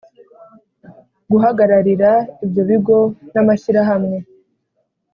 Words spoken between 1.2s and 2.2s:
Guhagararira